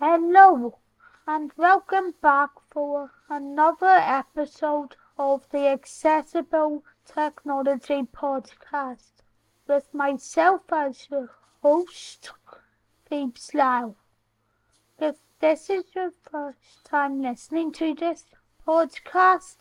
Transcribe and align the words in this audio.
Hello, 0.00 0.78
and 1.26 1.50
welcome 1.56 2.14
back 2.22 2.50
for 2.70 3.10
another 3.28 3.96
episode 3.98 4.94
of 5.18 5.48
the 5.50 5.66
Accessible 5.66 6.84
Technology 7.04 8.04
Podcast 8.04 9.10
with 9.66 9.92
myself 9.92 10.60
as 10.70 11.08
your 11.10 11.30
host, 11.62 12.30
Phoebs 13.10 13.52
Lyle. 13.52 13.96
If 15.00 15.16
this 15.40 15.68
is 15.68 15.86
your 15.96 16.12
first 16.30 16.84
time 16.84 17.20
listening 17.20 17.72
to 17.72 17.92
this 17.92 18.24
podcast, 18.64 19.56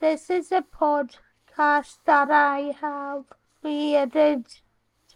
this 0.00 0.30
is 0.30 0.50
a 0.52 0.62
podcast 0.62 1.98
that 2.06 2.30
I 2.30 2.74
have 2.80 3.24
created 3.60 4.46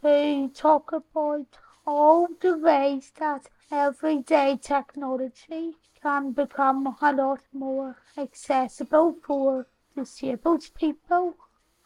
to 0.03 0.51
talk 0.51 0.93
about 0.93 1.47
all 1.87 2.29
the 2.43 2.59
ways 2.59 3.11
that 3.19 3.49
everyday 3.71 4.57
technology 4.57 5.77
can 6.03 6.33
become 6.33 6.97
a 7.01 7.13
lot 7.13 7.41
more 7.53 7.97
accessible 8.17 9.17
for 9.27 9.67
disabled 9.97 10.65
people. 10.75 11.35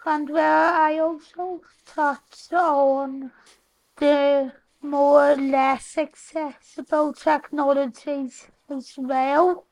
And 0.04 0.28
where 0.28 0.72
I 0.72 0.98
also 0.98 1.62
touch 1.86 2.52
on 2.52 3.32
the 3.96 4.52
more 4.80 5.32
or 5.32 5.36
less 5.36 5.98
accessible 5.98 7.12
technologies 7.12 8.48
as 8.70 8.94
well. 8.96 9.66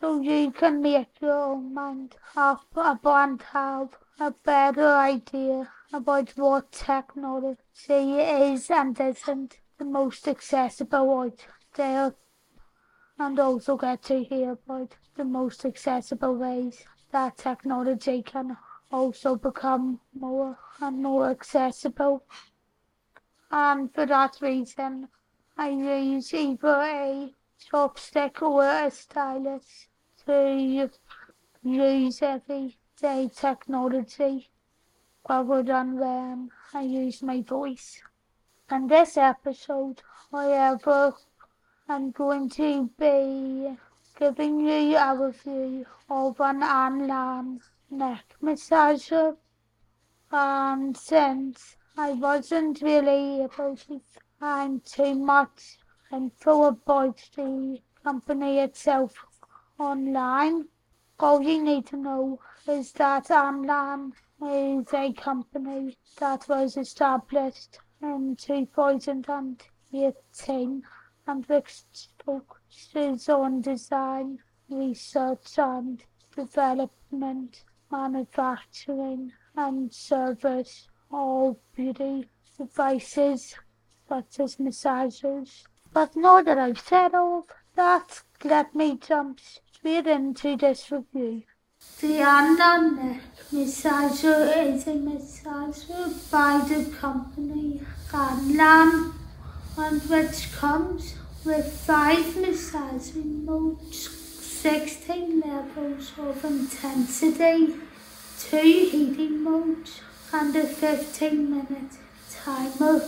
So 0.00 0.20
you 0.20 0.50
can 0.50 0.80
make 0.80 1.20
your 1.20 1.32
own 1.32 1.74
mind 1.74 2.16
up 2.36 2.66
and 2.74 3.42
have 3.42 3.96
a 4.20 4.30
better 4.30 4.88
idea 4.88 5.70
about 5.92 6.30
what 6.36 6.72
technology 6.72 7.68
is 7.88 8.70
and 8.70 8.98
isn't 9.00 9.58
the 9.78 9.84
most 9.84 10.28
accessible 10.28 11.18
out 11.18 11.46
there 11.74 12.14
and 13.18 13.38
also 13.38 13.76
get 13.76 14.02
to 14.02 14.22
hear 14.24 14.52
about 14.52 14.96
the 15.16 15.24
most 15.24 15.64
accessible 15.64 16.34
ways 16.34 16.84
that 17.12 17.36
technology 17.36 18.22
can 18.22 18.56
also 18.90 19.36
become 19.36 20.00
more 20.18 20.58
and 20.80 21.02
more 21.02 21.30
accessible. 21.30 22.24
And 23.50 23.92
for 23.94 24.06
that 24.06 24.38
reason, 24.40 25.08
I 25.56 25.68
use 25.70 26.34
either 26.34 26.68
a 26.68 27.34
chopstick 27.70 28.42
or 28.42 28.64
a 28.64 28.90
stylus 28.90 29.86
to 30.26 30.88
use 31.62 32.22
everyday 32.22 33.28
technology 33.28 34.50
rather 35.28 35.62
than 35.62 35.98
when 35.98 36.50
I 36.72 36.82
use 36.82 37.22
my 37.22 37.42
voice. 37.42 38.02
In 38.74 38.88
this 38.88 39.16
episode, 39.16 40.02
however, 40.32 41.14
I'm 41.88 42.10
going 42.10 42.48
to 42.50 42.90
be 42.98 43.78
giving 44.18 44.58
you 44.58 44.96
a 44.96 45.16
review 45.16 45.86
of 46.10 46.40
an 46.40 46.60
Anlan 46.60 47.60
neck 47.88 48.34
massager. 48.42 49.36
And 50.32 50.96
since 50.96 51.76
I 51.96 52.14
wasn't 52.14 52.82
really 52.82 53.42
able 53.42 53.76
to 53.76 54.00
find 54.40 54.84
too 54.84 55.14
much 55.14 55.78
info 56.12 56.64
about 56.64 57.22
the 57.36 57.80
company 58.02 58.58
itself 58.58 59.24
online, 59.78 60.66
all 61.20 61.40
you 61.40 61.62
need 61.62 61.86
to 61.86 61.96
know 61.96 62.40
is 62.66 62.90
that 62.94 63.28
Anlan 63.28 64.14
is 64.42 64.92
a 64.92 65.12
company 65.12 65.96
that 66.18 66.48
was 66.48 66.76
established 66.76 67.78
Um, 68.04 68.36
in 68.48 68.66
2018 68.66 70.82
and 71.26 71.46
which 71.46 71.84
focuses 72.22 73.30
on 73.30 73.62
design, 73.62 74.40
research 74.68 75.58
and 75.58 76.04
development, 76.36 77.64
manufacturing 77.90 79.32
and 79.56 79.90
service 79.90 80.86
of 81.10 81.56
beauty 81.74 82.28
devices 82.58 83.54
such 84.06 84.38
as 84.38 84.56
massagers. 84.56 85.64
But 85.94 86.14
now 86.14 86.42
that 86.42 86.58
I've 86.58 86.80
said 86.80 87.14
all 87.14 87.46
that, 87.74 88.22
let 88.44 88.74
me 88.74 88.98
jump 88.98 89.40
straight 89.72 90.06
into 90.06 90.58
this 90.58 90.92
review. 90.92 91.44
The 92.00 92.20
Anlan 92.20 92.96
neck 92.96 93.20
massager 93.52 94.56
is 94.66 94.86
a 94.86 94.94
massager 94.94 96.30
by 96.30 96.66
the 96.66 96.90
company 96.96 97.82
Anlan 98.12 99.12
and 99.76 100.00
which 100.02 100.52
comes 100.52 101.14
with 101.44 101.72
five 101.72 102.36
massaging 102.36 103.44
modes, 103.44 104.08
16 104.08 105.40
levels 105.40 106.12
of 106.18 106.44
intensity, 106.44 107.74
two 108.38 108.88
heating 108.90 109.42
modes 109.42 110.00
and 110.32 110.54
a 110.56 110.66
15 110.66 111.50
minute 111.50 111.98
timer. 112.30 113.00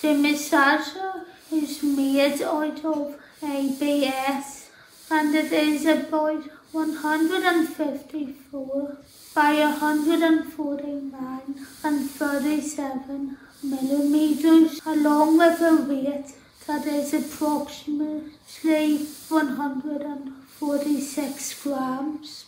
The 0.00 0.14
massager 0.24 1.24
is 1.52 1.82
made 1.82 2.40
out 2.42 2.84
of 2.84 3.16
ABS 3.42 4.70
and 5.10 5.34
it 5.34 5.52
is 5.52 5.84
about 5.86 6.44
154 6.72 8.98
by 9.34 9.54
149 9.54 11.66
and 11.84 12.10
37 12.10 13.36
millimeters 13.64 14.80
along 14.84 15.38
with 15.38 15.60
a 15.60 15.76
weight 15.88 16.34
that 16.66 16.86
is 16.86 17.14
approximately 17.14 18.98
146 19.28 21.62
grams. 21.62 22.46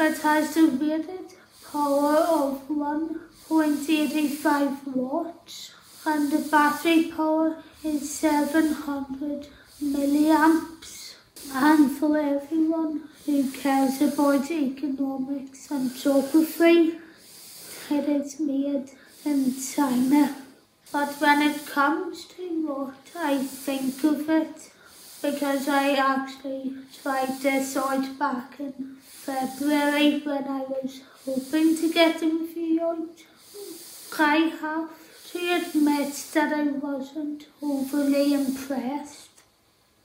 It 0.00 0.18
has 0.18 0.56
a 0.56 0.66
rated 0.66 1.34
power 1.72 2.16
of 2.16 2.68
1.85 2.68 4.86
watts 4.94 5.72
and 6.06 6.30
the 6.32 6.38
battery 6.50 7.12
power 7.14 7.62
is 7.84 8.10
700 8.14 9.46
milliamps. 9.82 11.14
And 11.52 11.90
for 11.90 12.18
everyone 12.18 13.08
who 13.24 13.50
cares 13.50 14.02
about 14.02 14.50
economics 14.50 15.70
and 15.70 15.94
geography, 15.94 16.98
it 17.90 18.08
is 18.08 18.40
made 18.40 18.90
in 19.28 19.54
China. 19.60 20.34
But 20.90 21.20
when 21.20 21.42
it 21.42 21.66
comes 21.66 22.24
to 22.36 22.42
what 22.66 23.10
I 23.14 23.38
think 23.38 24.02
of 24.04 24.28
it, 24.30 24.70
because 25.20 25.68
I 25.68 25.92
actually 25.92 26.72
tried 27.02 27.40
this 27.42 27.76
out 27.76 28.18
back 28.18 28.58
in 28.58 28.96
February 29.02 30.20
when 30.20 30.44
I 30.44 30.60
was 30.60 31.02
hoping 31.26 31.76
to 31.76 31.92
get 31.92 32.22
review 32.22 32.80
out, 32.80 33.18
I 34.18 34.36
have 34.62 34.90
to 35.32 35.40
admit 35.60 36.14
that 36.32 36.52
I 36.54 36.62
wasn't 36.86 37.48
overly 37.60 38.32
impressed. 38.32 39.42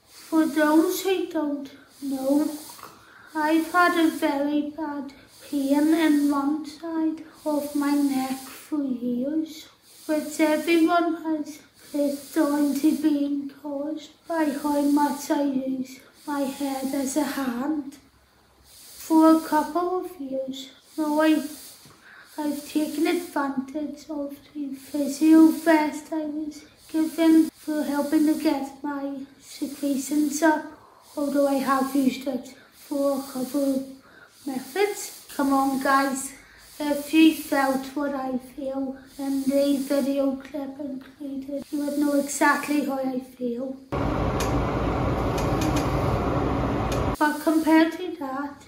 For 0.06 0.44
those 0.44 1.02
who 1.02 1.26
don't 1.26 1.70
know, 2.02 2.50
I've 3.34 3.72
had 3.72 3.98
a 4.06 4.10
very 4.10 4.60
bad 4.76 5.14
pain 5.48 5.94
in 5.94 6.30
one 6.30 6.66
side 6.66 7.24
of 7.46 7.74
my 7.74 7.94
neck 7.94 8.38
for 8.74 8.82
years, 8.82 9.68
which 10.06 10.40
everyone 10.40 11.22
has 11.22 11.60
down 12.34 12.74
to 12.74 12.96
being 13.00 13.48
caused 13.62 14.10
by 14.26 14.46
how 14.46 14.80
much 14.82 15.30
I 15.30 15.42
use 15.42 16.00
my 16.26 16.40
head 16.40 16.92
as 16.92 17.16
a 17.16 17.22
hand. 17.22 17.98
For 18.64 19.36
a 19.36 19.40
couple 19.40 20.04
of 20.04 20.20
years 20.20 20.70
now, 20.98 21.20
I've 21.20 22.68
taken 22.68 23.06
advantage 23.06 24.06
of 24.10 24.36
the 24.54 24.74
physio 24.74 25.48
vest 25.48 26.12
I 26.12 26.24
was 26.24 26.64
given 26.90 27.50
for 27.50 27.84
helping 27.84 28.26
to 28.26 28.42
get 28.42 28.82
my 28.82 29.18
secretions 29.40 30.42
up, 30.42 30.64
although 31.16 31.46
I 31.46 31.58
have 31.70 31.94
used 31.94 32.26
it 32.26 32.56
for 32.74 33.20
a 33.20 33.22
couple 33.32 33.76
of 33.76 34.46
methods. 34.46 35.26
Come 35.36 35.52
on 35.52 35.82
guys, 35.82 36.33
if 36.78 37.14
you 37.14 37.34
felt 37.34 37.86
what 37.94 38.14
I 38.14 38.38
feel 38.38 38.96
in 39.18 39.42
the 39.42 39.76
video 39.78 40.36
clip 40.36 40.78
included, 40.80 41.64
you 41.70 41.84
would 41.84 41.98
know 41.98 42.14
exactly 42.18 42.84
how 42.84 42.98
I 42.98 43.20
feel. 43.20 43.76
But 47.18 47.42
compared 47.42 47.92
to 47.92 48.16
that, 48.18 48.62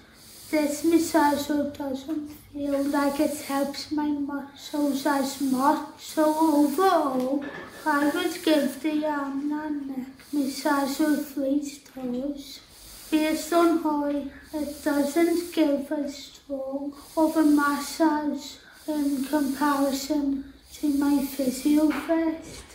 this 0.51 0.85
massager 0.85 1.77
doesn't 1.77 2.29
feel 2.53 2.83
like 2.85 3.19
it 3.19 3.37
helps 3.41 3.91
my 3.91 4.07
muscles 4.07 5.05
as 5.05 5.41
much. 5.41 5.89
So 5.99 6.25
overall, 6.25 7.45
I 7.85 8.09
would 8.11 8.45
give 8.45 8.81
the 8.83 9.03
Anlan 9.03 9.89
neck 9.89 10.07
massager 10.33 11.25
three 11.25 11.65
stars 11.65 12.61
based 13.17 13.53
on 13.55 13.83
how 13.83 14.05
it 14.05 14.85
doesn't 14.85 15.55
give 15.55 15.91
as 15.91 16.15
strong 16.25 16.93
of 17.17 17.35
a 17.37 17.43
massage 17.43 18.57
in 18.87 19.25
comparison 19.25 20.53
to 20.75 20.87
my 21.05 21.25
physio 21.25 21.87
vest. 22.09 22.67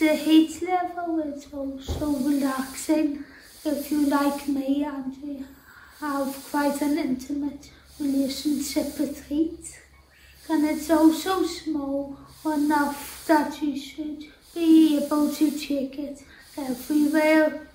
the 0.00 0.14
heat 0.24 0.60
level 0.62 1.20
is 1.20 1.46
also 1.52 2.06
relaxing 2.30 3.24
if 3.64 3.92
you 3.92 4.00
like 4.06 4.48
me 4.48 4.82
and 4.82 5.16
you 5.22 5.44
have 6.00 6.30
quite 6.50 6.80
an 6.88 6.98
intimate 6.98 7.70
relationship 8.00 8.98
with 8.98 9.16
heat. 9.28 9.66
And 10.48 10.64
it's 10.70 10.90
also 10.90 11.44
small 11.44 12.18
enough 12.44 13.24
that 13.28 13.62
you 13.62 13.76
should 13.78 14.20
be 14.54 14.98
able 14.98 15.26
to 15.40 15.46
take 15.68 15.98
it 16.08 16.22
everywhere. 16.56 17.67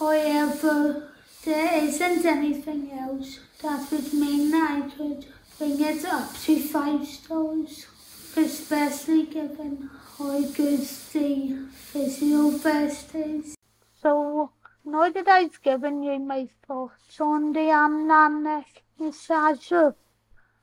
However, 0.00 1.12
there 1.44 1.74
isn't 1.74 2.24
anything 2.24 2.90
else 2.90 3.38
that 3.60 3.92
would 3.92 4.14
mean 4.14 4.54
I 4.54 4.88
could 4.96 5.26
bring 5.58 5.78
it 5.78 6.06
up 6.06 6.34
to 6.44 6.58
five 6.58 7.06
stars, 7.06 7.86
especially 8.34 9.26
given 9.26 9.90
how 10.16 10.40
good 10.40 10.80
the 11.12 11.68
physio 11.74 12.48
vest 12.48 13.14
is. 13.14 13.54
So, 14.00 14.52
now 14.86 15.10
that 15.10 15.28
I've 15.28 15.60
given 15.60 16.02
you 16.02 16.18
my 16.18 16.48
thoughts 16.66 17.20
on 17.20 17.52
the 17.52 17.68
Anlan 17.68 18.42
neck 18.42 18.82
massager, 18.98 19.96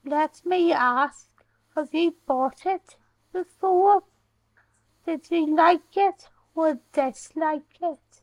let 0.04 0.44
me 0.48 0.74
ask, 0.74 1.30
have 1.76 1.94
you 1.94 2.16
bought 2.26 2.66
it 2.66 2.96
before? 3.32 4.02
Did 5.06 5.30
you 5.30 5.56
like 5.56 5.96
it 5.96 6.28
or 6.56 6.80
dislike 6.92 7.78
it? 7.84 8.17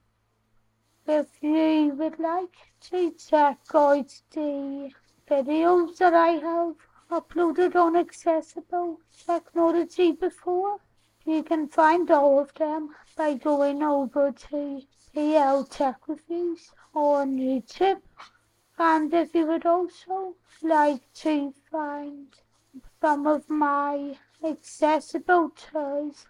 If 1.05 1.27
you 1.41 1.93
would 1.97 2.19
like 2.19 2.55
to 2.89 3.11
check 3.11 3.59
out 3.73 4.21
the 4.31 4.91
videos 5.29 5.97
that 5.97 6.13
I 6.13 6.31
have 6.31 6.75
uploaded 7.09 7.75
on 7.75 7.97
accessible 7.97 9.01
technology 9.25 10.13
before, 10.13 10.77
you 11.25 11.43
can 11.43 11.67
find 11.67 12.09
all 12.09 12.39
of 12.39 12.53
them 12.53 12.95
by 13.17 13.33
going 13.33 13.83
over 13.83 14.31
to 14.31 14.81
PL 15.13 15.65
Tech 15.65 16.07
Reviews 16.07 16.71
on 16.95 17.37
YouTube. 17.37 18.01
And 18.77 19.13
if 19.13 19.35
you 19.35 19.45
would 19.47 19.65
also 19.65 20.35
like 20.61 21.01
to 21.15 21.53
find 21.69 22.27
some 23.01 23.27
of 23.27 23.49
my 23.49 24.17
accessible 24.43 25.49
tours, 25.51 26.25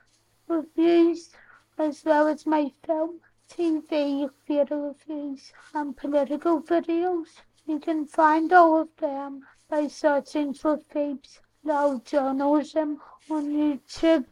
reviews, 0.48 1.32
as 1.78 2.04
well 2.04 2.28
as 2.28 2.46
my 2.46 2.72
film, 2.86 3.20
TV, 3.50 4.30
theatre 4.48 4.78
reviews, 4.78 5.52
and 5.74 5.96
political 5.98 6.62
videos, 6.62 7.28
you 7.66 7.80
can 7.80 8.06
find 8.06 8.52
all 8.54 8.82
of 8.82 8.90
them 8.98 9.46
by 9.70 9.88
searching 9.88 10.54
for 10.54 10.78
Phoebs 10.78 11.40
Lyle 11.64 12.00
Journalism 12.00 13.00
on 13.30 13.50
YouTube. 13.50 14.26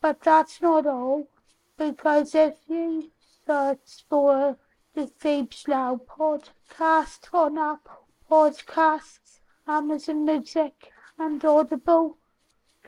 But 0.00 0.20
that's 0.22 0.60
not 0.60 0.86
all, 0.86 1.28
because 1.76 2.34
if 2.34 2.56
you 2.68 3.10
search 3.46 4.04
for 4.08 4.56
the 4.94 5.06
Phoebs 5.20 5.68
Lyle 5.68 5.98
podcast 5.98 7.32
on 7.32 7.58
Apple 7.58 8.06
Podcasts, 8.30 9.40
Amazon 9.66 10.24
Music, 10.24 10.92
and 11.18 11.44
Audible, 11.44 12.18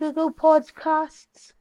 Google 0.01 0.33
Podcasts, 0.33 1.53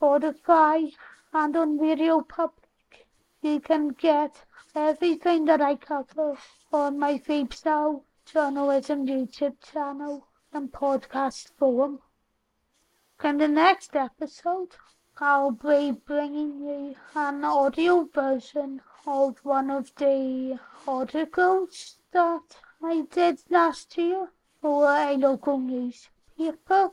Spotify, 0.00 0.94
and 1.32 1.56
on 1.56 1.78
Radio 1.78 2.20
Public. 2.20 3.08
You 3.42 3.58
can 3.58 3.88
get 3.88 4.44
everything 4.72 5.46
that 5.46 5.60
I 5.60 5.74
cover 5.74 6.38
on 6.72 7.00
my 7.00 7.20
Lyle 7.28 8.04
Journalism 8.24 9.04
YouTube 9.04 9.56
channel 9.72 10.28
and 10.52 10.70
podcast 10.70 11.50
forum. 11.58 11.98
In 13.24 13.38
the 13.38 13.48
next 13.48 13.96
episode, 13.96 14.76
I'll 15.18 15.50
be 15.50 15.90
bringing 15.90 16.60
you 16.60 16.94
an 17.16 17.44
audio 17.44 18.04
version 18.04 18.80
of 19.08 19.44
one 19.44 19.72
of 19.72 19.92
the 19.96 20.60
articles 20.86 21.98
that 22.12 22.58
I 22.80 23.00
did 23.10 23.40
last 23.50 23.98
year 23.98 24.28
for 24.60 24.88
a 24.88 25.16
local 25.16 25.58
newspaper 25.58 26.92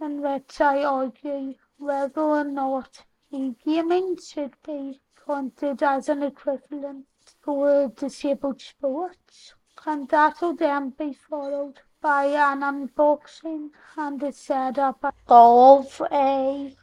in 0.00 0.20
which 0.20 0.60
I 0.60 0.84
argue 0.84 1.54
whether 1.78 2.20
or 2.20 2.44
not 2.44 3.04
e-gaming 3.30 4.18
should 4.18 4.54
be 4.62 5.00
counted 5.26 5.82
as 5.82 6.08
an 6.08 6.22
equivalent 6.22 7.06
for 7.40 7.88
disabled 7.88 8.60
sports 8.60 9.54
and 9.84 10.08
that'll 10.08 10.54
then 10.54 10.90
be 10.90 11.12
followed 11.12 11.80
by 12.00 12.26
an 12.26 12.60
unboxing 12.60 13.70
and 13.96 14.22
a 14.22 14.32
setup 14.32 15.14
of 15.28 16.02
a 16.12 16.76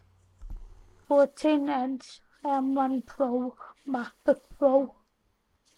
14 1.07 1.69
inch 1.69 2.21
M1 2.43 3.05
Pro 3.05 3.55
MacBook 3.87 4.41
Pro. 4.57 4.95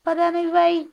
But 0.04 0.18
anyway, 0.20 0.88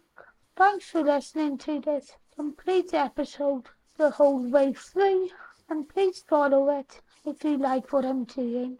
thanks 0.56 0.90
for 0.90 1.02
listening 1.02 1.58
to 1.58 1.80
this 1.80 2.12
complete 2.34 2.92
episode 2.94 3.68
the 3.96 4.10
whole 4.10 4.42
way 4.50 4.72
through 4.72 5.28
and 5.68 5.88
please 5.88 6.24
follow 6.28 6.68
it 6.70 7.00
if 7.24 7.44
you 7.44 7.56
like 7.56 7.92
what 7.92 8.04
I'm 8.04 8.24
doing. 8.24 8.78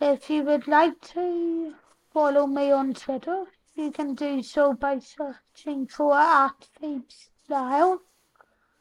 If 0.00 0.28
you 0.28 0.42
would 0.42 0.66
like 0.66 1.00
to 1.12 1.74
follow 2.12 2.46
me 2.46 2.70
on 2.70 2.94
Twitter, 2.94 3.44
you 3.74 3.90
can 3.90 4.14
do 4.14 4.42
so 4.42 4.72
by 4.72 4.98
searching 4.98 5.86
for 5.86 6.14
at 6.14 6.68
Phoebs 6.80 7.28
Lyle 7.48 8.00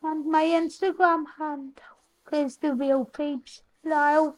and 0.02 0.26
my 0.26 0.44
Instagram 0.44 1.24
handle 1.38 1.74
is 2.32 2.58
the 2.58 2.74
real 2.76 3.06
Phoebs 3.06 3.62
Lyle. 3.84 4.38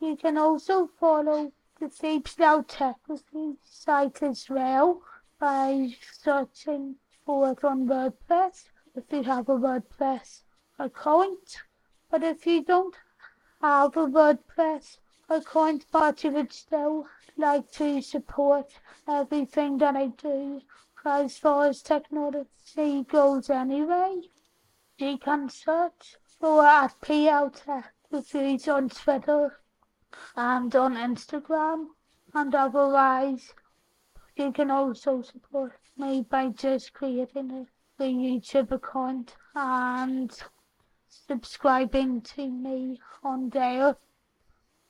You 0.00 0.16
can 0.16 0.38
also 0.38 0.88
follow 1.00 1.52
the 1.80 1.86
Phoebs 1.86 2.38
Lyle 2.38 2.62
Technology 2.62 3.58
site 3.62 4.22
as 4.22 4.48
well 4.48 5.02
by 5.38 5.94
searching 6.12 6.96
for 7.24 7.50
it 7.50 7.64
on 7.64 7.86
WordPress 7.86 8.70
if 8.94 9.04
you 9.10 9.22
have 9.22 9.48
a 9.48 9.56
WordPress 9.56 10.42
account. 10.78 11.62
But 12.10 12.22
if 12.22 12.46
you 12.46 12.62
don't 12.64 12.96
have 13.60 13.96
a 13.96 14.06
WordPress 14.06 14.96
account 15.28 15.84
but 15.92 16.24
you 16.24 16.30
would 16.30 16.52
still 16.52 17.06
like 17.36 17.70
to 17.72 18.00
support 18.00 18.72
everything 19.06 19.76
that 19.78 19.94
I 19.94 20.06
do 20.06 20.62
as 21.04 21.36
far 21.38 21.66
as 21.66 21.82
technology 21.82 23.04
goes 23.04 23.50
anyway, 23.50 24.22
you 24.96 25.18
can 25.18 25.50
search 25.50 26.16
for 26.40 26.64
at 26.64 27.00
PL 27.02 27.50
Tech 27.50 27.92
Reviews 28.10 28.68
on 28.68 28.88
Twitter 28.88 29.60
and 30.34 30.74
on 30.74 30.94
Instagram. 30.94 31.88
And 32.34 32.54
otherwise, 32.54 33.52
you 34.36 34.52
can 34.52 34.70
also 34.70 35.22
support 35.22 35.78
me 35.96 36.22
by 36.22 36.48
just 36.48 36.92
creating 36.92 37.66
a, 37.98 38.02
a 38.02 38.12
YouTube 38.12 38.70
account 38.70 39.36
and 39.54 40.32
subscribing 41.08 42.20
to 42.22 42.48
me 42.48 43.00
on 43.22 43.50
there. 43.50 43.96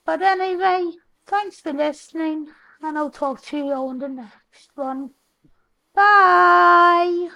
But 0.04 0.22
anyway, 0.22 0.92
thanks 1.26 1.60
for 1.60 1.72
listening, 1.72 2.48
and 2.82 2.98
I'll 2.98 3.10
talk 3.10 3.42
to 3.46 3.56
you 3.56 3.72
on 3.72 3.98
the 3.98 4.08
next 4.08 4.70
one. 4.74 5.10
Bye! 5.94 7.28